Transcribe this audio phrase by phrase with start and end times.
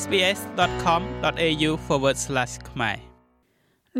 [0.00, 1.70] sbs.com.au/
[2.70, 2.96] ខ្មែរ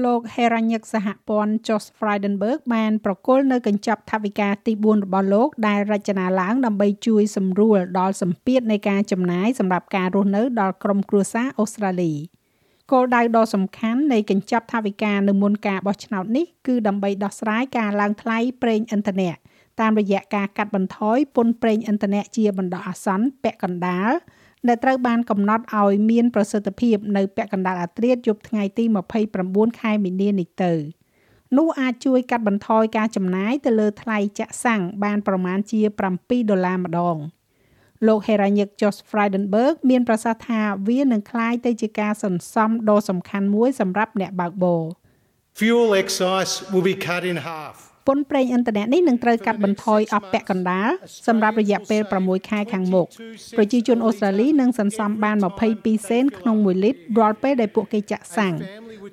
[0.05, 12.13] លោក Heranyck សហព័ន្ធ Josh Frydenberg បានប្រគល់នៅកញ្ចប់ថវិកាទី4របស់លោកដែលរចនាឡើងដើម្បីជួយសម្រួលដល់សម្ពាធនៃការចំណាយសម្រាប់ការរស់នៅដល់ក្រុមគ្រួសារអូស្ត្រាលី
[12.93, 19.33] គោលដៅដ៏សំខាន់នៃកញ្ចប់ថវិកានៅមុនការបោះឆ្នោតនេះគឺដើម្បីដោះស្រាយការឡើងថ្លៃប្រេងឥន្ធនៈ
[19.81, 24.13] តាមរយៈការកាត់បន្ថយពន្ធប្រេងឥន្ធនៈជាបណ្ដោះអាសន្នពាក់កណ្ដាល
[24.68, 28.84] ដែលត្រូវបានកំណត់ឲ្យមានប្រសិទ្ធភាពនៅពាក់កណ្ដាលអាត្រាតយប់ថ្ងៃទី
[29.34, 30.74] 29ខែមីនានេះទៅ
[31.58, 35.80] នោះអាចជួយកាត់បន្ថយការចំណាយទៅលើថ្លៃចាក់សាំងបានប្រមាណជា
[36.16, 37.18] 7ដុល្លារម្ដង
[38.08, 44.84] លោក Heranyck Josh Frydenberg មានប្រសាសន៍ថាវានឹងคล้ายទៅជាការសន្សំដ៏សំខាន់មួយសម្រាប់អ្នកបើកបរ
[45.58, 47.76] Fuel excise will be cut in half
[48.07, 50.91] ពន្ធប្រេងឥន្ធនៈនេះនឹងត្រូវកាត់បន្ថយអស់ពាក់កណ្ដាល
[51.27, 53.07] សម្រាប់រយៈពេល6ខែខាងមុខ
[53.57, 55.37] ប្រជាជនអូស្ត្រាលីនឹងសន្សំបាន
[55.73, 58.55] 22សេនក្នុង1លីត្ររាល់ពេលដែលពួកគេចាក់សាំង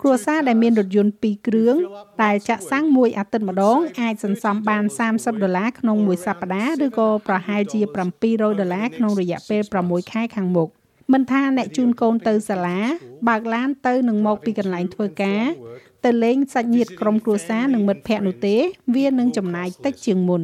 [0.01, 1.75] គ្រួសារដែលមានរថយន្ត2គ្រឿង
[2.23, 7.79] ដែលចាក់សាំងមួយអាទិត្យម្ដងអាចសន្សំបាន30ដុល្លារក្នុងមួយសប្តាហ៍ឬក៏ប្រហែលជា
[8.21, 10.69] 700ដុល្លារក្នុងរយៈពេល6ខែខាងមុខ
[11.13, 12.79] មិនថាអ្នកជូនកូនទៅសាលា
[13.27, 15.43] បើកឡានទៅនឹងមកពីកន្លែងធ្វើការ
[16.05, 18.55] ទៅលេងសាច់ញាតិក្រុមគ្រួសារនិងមិត្តភ័ក្តិនោះទេ
[18.95, 20.43] វានឹងចំណាយតិចជាងមុន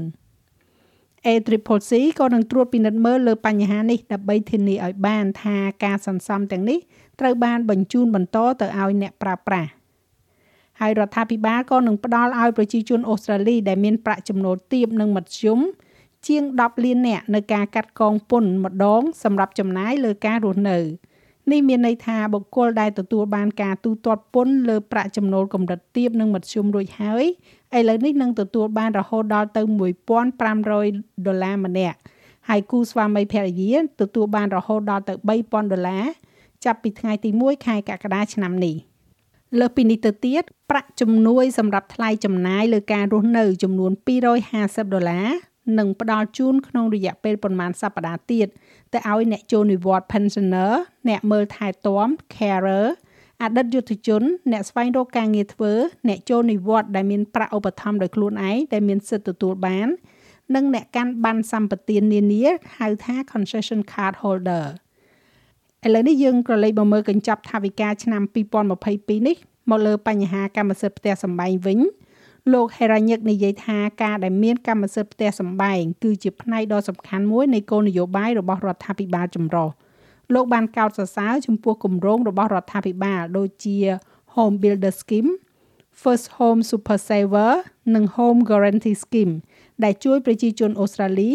[1.25, 6.79] A-Triple-C ក៏នឹងត្រួតពិនិត្យមើលលើបញ្ហានេះដើម្បីធានាឲ្យបានថាការសន្សំទាំងនេះ
[7.19, 9.69] ត្រូវបានបញ្ជូនបន្តទៅឲ្យអ្នកប្រើប្រាស់
[10.79, 15.59] ហើយរដ្ឋាភិបាលក៏នឹងផ្ដល់ឲ្យប្រជាជនអូស្ត្រាលីដែលមានប្រាក់ចំណូលទាបនិងមធ្យម
[16.27, 20.77] ជាង10លាននាក់នៅការកាត់កងពន្ធម្ដងសម្រាប់ចំណាយលើការរស់នៅ។
[21.51, 27.25] នេះមានន័យថាបុគ្គលដែលទទួលបានការទូទាត់ពន្ធលើប្រាក់ចំណូលកម្រិតទាបនិងមធ្យមរួចហើយ
[27.77, 29.61] ឥឡូវនេះនឹងទទួលបានរហូតដល់ទៅ
[30.23, 31.97] 1500ដុល្លារម្នាក់
[32.49, 36.05] ហើយគូស្វាមីភរិយាទទួលបានរហូតដល់ទៅ3000ដុល្លារ
[36.65, 38.75] ចាប់ពីថ្ងៃទី1ខែកក្កដាឆ្នាំនេះ
[39.59, 43.91] លើសពីនេះទៅទៀតប្រាក់ជំនួយសម្រាប់ថ្លៃចំណាយលើការរស់នៅចំនួន
[44.43, 45.27] 250ដុល្លារ
[45.79, 48.47] នឹងផ្ដល់ជូនក្នុងរយៈពេលប្រមាណសប្តាហ៍ទៀត
[48.93, 50.71] ទៅឲ្យអ្នកចូលនិវត្តន៍ pensioner
[51.09, 52.85] អ្នកមើលថែទាំ carer
[53.41, 55.71] អតីតយុទ្ធជន អ្នកស្វែងរកការងារធ្វើ
[56.07, 59.87] អ្នកចូលនិវត្តន៍ដែលមានប្រាក់ឧបត្ថម្ភដោយខ្លួនឯងដែលមានសិទ្ធិទទួលបាន
[60.55, 62.43] និងអ្នកកាន់ប័ណ្ណសម្បទាននានា
[62.77, 64.65] ហៅថា concession card holder
[65.85, 68.21] ឥឡូវនេះយើងក៏លេខមកមើលកញ្ចប់ថវិកាឆ្នាំ
[68.75, 69.37] 2022នេះ
[69.69, 71.79] មកលើបញ្ហាកម្មសិទ្ធិផ្ទះសម្បែងវិញ
[72.53, 79.69] លោក Heranyck និយាយថាការដែលមានកម្មសិទ្ធិផ្ទះសម្បែងគឺជាផ្នែកដ៏សំខាន់មួយនៃគោលនយោបាយរបស់រដ្ឋាភិបាលចម្រុះ
[80.33, 83.77] លោកបានកោតសរសើរចំពោះគម្រោងរបស់រដ្ឋាភិបាលដូចជា
[84.33, 85.31] Home Builder Scheme,
[86.01, 87.53] First Home Super Saver
[87.95, 89.33] និង Home Guarantee Scheme
[89.83, 91.31] ដែលជួយប្រជាជនអូស្ត្រាលី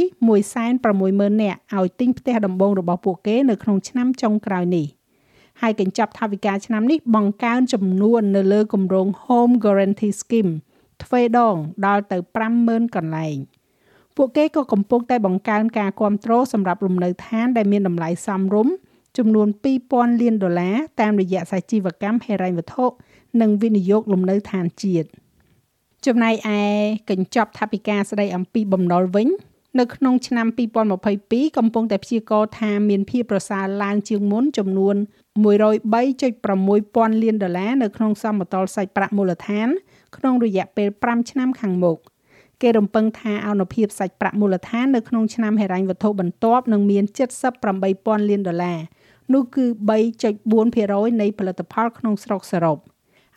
[0.68, 4.86] 160,000នាក់ឲ្យទិញផ្ទះដំបូងរបស់ពួកគេនៅក្នុងឆ្នាំចុងក្រោយនេះ
[5.60, 10.52] ហើយកញ្ចប់ថវិកាឆ្នាំនេះបង្កើនចំនួននៅលើគម្រោង Home Guarantee Scheme
[11.02, 11.56] ទ្វេដង
[11.86, 12.16] ដល់ទៅ
[12.56, 13.36] 50000កន្លែង
[14.16, 18.74] ពួកគេក៏កំពុងតែបង្កើនការគ្រប់គ្រងសម្រាប់លំនៅឋានដែលមានតម្លៃសមរម្យ
[19.18, 19.48] ចំនួន
[19.84, 22.86] 2000លានដុល្លារតាមរយៈសាជីវកម្មហិរញ្ញវត្ថុ
[23.40, 25.08] និងវិនិយោគលំនៅឋានជាតិ
[26.06, 26.60] ចំណែកឯ
[27.10, 29.28] កញ្ចប់ថវិកាស្ដីអំពីបំណុលវិញ
[29.78, 30.46] នៅក្នុងឆ្នាំ
[31.02, 34.96] 2022កំពុងតែព្យាករណ៍ថាមានភាពប្រសើរឡើងជាងមុនចំនួន
[35.38, 39.68] 103.6ពាន់លានដុល្លារនៅក្នុងសមតុល្យសាច់ប្រាក់មូលដ្ឋាន
[40.16, 41.98] ក្នុងរយៈពេល5ឆ្នាំខាងមុខ
[42.62, 47.04] គេរំពឹងថាអនុភាពសាច់ប្រាក់មូលដ្ឋាននៅក្នុងឆ្នាំហិរញ្ញវត្ថុបន្ទាប់នឹងមាន
[47.66, 48.78] 78,000លានដុល្លារ
[49.34, 49.64] នោះគឺ
[50.38, 52.78] 3.4%នៃផលិតផលក្នុងស្រុកសរុប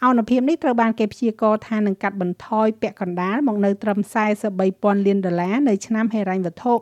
[0.06, 4.00] អនុភាពនេះត្រូវបានគេព្យាករណ៍ថានឹងកាត់បន្ថយពាក់កណ្ដាលមកនៅត្រឹម
[4.54, 6.74] 43,000លានដុល្លារនៅឆ្នាំហិរញ្ញវត្ថុ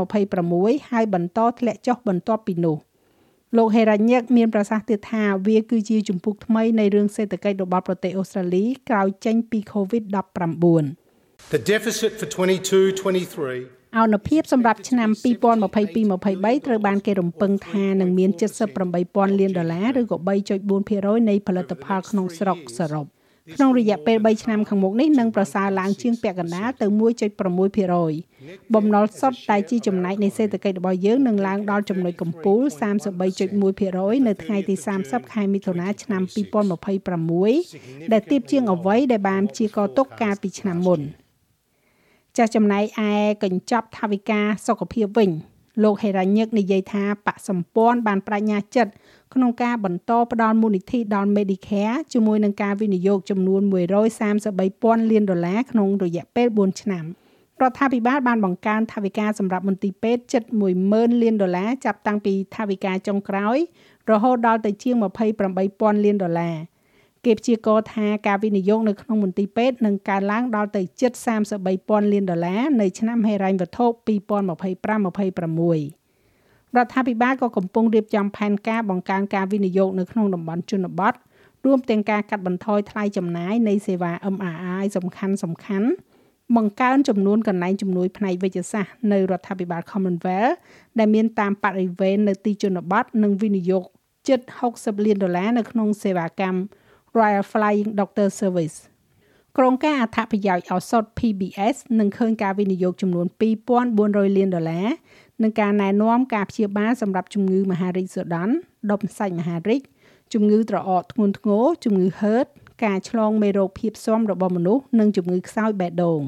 [0.00, 2.78] 2025-26ហើយបន្តធ្លាក់ចុះបន្ទាប់ពីនោះ។
[3.58, 10.84] លោកហេរ៉ាញឹកមានប្រសាសន៍ទៀតថាវាគឺជាជំពូកថ្មីនៃរឿងសេដ្ឋកិច្ចរបស់ប្រទេសអូស្ត្រាលីក្រោយចេញពី COVID-19
[11.54, 18.30] The deficit for 22-23អនុភាពសម្រាប់ឆ្នាំ2022-23ត្រូវបានគេរំពឹងថានឹងមាន
[18.84, 20.16] 78,000លានដុល្លារឬក៏
[20.74, 23.06] 3.4%នៃផលិតផលក្នុងស្រុកសរុប។
[23.52, 26.86] ក្នុងរយៈពេល3ឆ្នាំខាងមុខនេះនឹងប្រសើរឡើងជាងពាក់កណ្ដាលទៅ
[27.80, 32.60] 1.6%បំណុលសុទ្ធតែជាចំណែកនៃសេដ្ឋកិច្ចរបស់យើងនឹងឡើងដល់ចំណុចកំពូល
[33.40, 34.74] 33.1%នៅថ្ងៃទី
[35.04, 36.22] 30ខែមិថុនាឆ្នាំ
[36.98, 41.00] 2026ដែលទាបជាងអ្វីដែលបានជាកទុកកាលពីឆ្នាំមុន
[42.36, 43.12] ចាស់ចំណែកឯ
[43.44, 45.30] កញ្ចប់ថវិកាសុខភាពវិញ
[45.82, 48.92] លោកហេរ៉ាញឹកនិយាយថាបកសម្ព័ន្ធបានបញ្ញាចិត្ត
[49.34, 53.62] ក្នុងការបន្តផ្ដល់មូលនិធិដល់ Medicare ជាមួយនឹងការវិនិយោគចំនួន
[54.36, 57.04] 133,000លានដុល្លារក្នុងរយៈពេល4ឆ្នាំ
[57.62, 60.42] រដ្ឋាភិបាលបានបង្កើនថវិកាសម្រាប់មន្ទីរពេទ្យជិត
[60.82, 63.56] 10000លានដុល្លារចាប់តាំងពីថវិកាចុងក្រោយ
[64.10, 64.94] រហូតដល់ទៅជាង
[65.50, 66.56] 28000លានដុល្លារ
[67.26, 71.12] គេព្យាករថាការវិនិយោគនៅក្នុងមន្ទីរពេទ្យនឹងកើនឡើងដល់ទៅជិត
[71.62, 73.88] 33,000លានដុល្លារនៅឆ្នាំហិរញ្ញវត្ថុ2025-26
[76.76, 81.14] រដ្ឋាភិបាលក៏កំពុងរៀបចំផែនការបង្កើនការវិនិយោគនៅក្នុងតំបន់ជនបទ
[81.64, 85.88] រួមទាំងការកាត់បន្ថយថ្លៃចំណាយនៃសេវា MRI សំខាន់សំខាន់
[86.56, 90.54] បង្កើនចំនួនកន្លែងជំនួយផ្នែកវិទ្យាសាស្ត្រនៅរដ្ឋាភិបាល Commonwealth
[90.98, 93.84] ដែលមានតាមបរិវេណនៅទីជនបទនិងវិនិយោគ
[94.28, 94.40] ជិត
[94.74, 96.58] 60លានដុល្លារនៅក្នុងសេវាកម្ម
[97.18, 98.78] Royal Flying Doctor Service
[99.58, 103.26] ក្រុងការអត្ថប្រយោជន៍ឱសថ PBS នឹងឃើញការវិនិយោគចំនួន
[103.82, 104.88] 2400លានដុល្លារ
[105.42, 108.54] នឹងការណែនាំការព្យាបាលសម្រាប់ជំងឺមហារីកសូដន់
[108.90, 109.82] ដុំសាច់មហារីក
[110.32, 112.46] ជំងឺត្រអកធ្ងន់ធ្ងរជំងឺ HERD
[112.84, 116.20] ការឆ្លងមេរោគភាពស៊ាំរបស់មនុស្សនិងជំងឺខ្សោយបេះដូង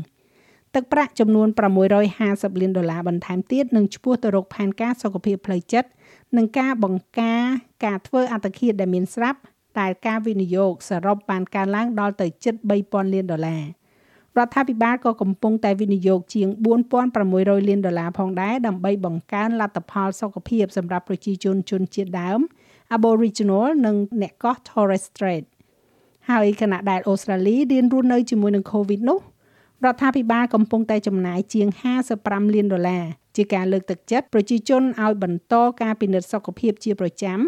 [0.75, 1.49] ទឹកប្រាក់ចំនួន
[2.05, 5.89] 650លានដុល្លារបន្ថែមទៀតនឹងឈ្មោះទៅរកផែនការសុខភាពផ្លូវចិត្ត
[6.37, 7.45] និងការបង្ការ
[7.85, 9.41] ការធ្វើអត្តឃាតដែលមានស្រាប់
[9.79, 13.65] តែការវិនិយោគសរុបបានកើនឡើងដល់ទៅជិត3000លានដុល្លារ
[14.39, 16.49] រដ្ឋាភិបាលក៏កំពុងតែវិនិយោគជាង
[17.09, 22.41] 4600លានដុល្លារផងដែរដើម្បីបង្កើនលទ្ធផលសុខភាពសម្រាប់ប្រជាជនជនជាតិដើម
[22.97, 25.45] Aboriginal និងអ្នកកោះ Torres Strait
[26.31, 29.21] ហើយខណៈដែលអូស្ត្រាលីរៀនរស់នៅជាមួយនឹង COVID នោះ
[29.85, 31.69] រដ្ឋាភិបាលកំពុងតែចំណាយជាង
[32.11, 33.05] 55លានដុល្លារ
[33.37, 37.39] ជាការលើកទឹកចិត្តប្រជាជនឲ្យបន្តការពិនិត្យសុខភាពជាប្រចាំ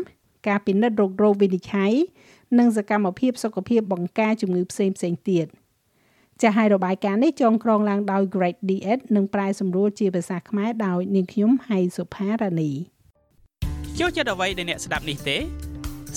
[0.47, 1.93] ការពិនិត្យរោគរោគវិនិច្ឆ័យ
[2.59, 5.47] និងសកម្មភាពសុខភាពបង្ការជំងឺផ្សេងផ្សេងទៀត
[6.43, 12.73] ចាស់ហើយរបាយការណ៍នេះចងក្រងឡើងដោយ Great DS និងប្រែសម្រួលជាភាសាខ្មែរដោយនាងខ្ញុំហៃសុផារ៉ានី
[13.99, 15.37] ចូលចិត្តអ្វីដែលអ្នកស្ដាប់នេះទេ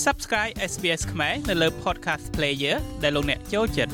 [0.05, 3.93] Subscribe SBS ខ្មែរនៅលើ Podcast Player ដែលលោកអ្នកចូលចិត្ត